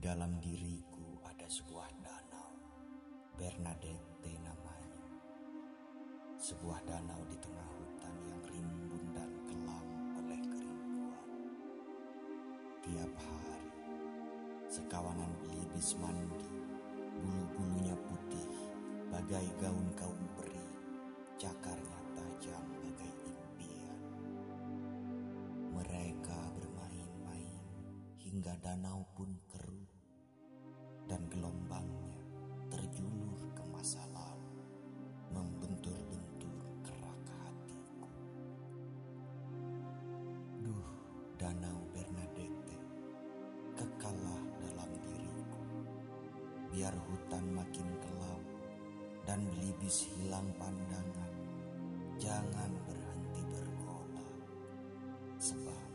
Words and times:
dalam 0.00 0.40
diriku 0.40 1.20
ada 1.28 1.44
sebuah 1.44 1.92
danau, 2.00 2.56
Bernadette 3.36 4.32
namanya. 4.40 5.04
Sebuah 6.40 6.80
danau 6.88 7.20
di 7.28 7.36
tengah 7.36 7.68
hutan 7.68 8.16
yang 8.24 8.40
rimbun 8.48 9.04
dan 9.12 9.28
kelam 9.44 9.88
oleh 10.24 10.40
kerinduan. 10.40 11.28
Tiap 12.80 13.12
hari, 13.12 13.68
sekawanan 14.72 15.28
belibis 15.44 15.92
mandi, 16.00 16.48
bulu-bulunya 17.20 17.96
putih, 18.08 18.48
bagai 19.12 19.44
gaun 19.60 19.88
hingga 28.34 28.50
danau 28.66 29.06
pun 29.14 29.30
keruh 29.46 29.94
dan 31.06 31.22
gelombangnya 31.30 32.18
terjulur 32.66 33.38
ke 33.54 33.62
masa 33.70 34.02
lalu 34.10 34.58
membentur-bentur 35.30 36.58
kerak 36.82 37.22
hatiku. 37.30 38.10
Duh, 40.66 40.90
danau 41.38 41.78
Bernadette 41.94 42.74
kekalah 43.78 44.42
dalam 44.66 44.90
diriku. 44.98 45.62
Biar 46.74 46.94
hutan 47.06 47.54
makin 47.54 47.86
kelam 48.02 48.42
dan 49.22 49.46
belibis 49.46 50.10
hilang 50.10 50.50
pandangan, 50.58 51.34
jangan 52.18 52.74
berhenti 52.82 53.46
bergolak 53.46 54.42
sebab 55.38 55.93